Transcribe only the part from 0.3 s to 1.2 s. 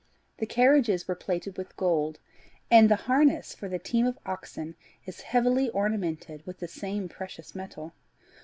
The carriages are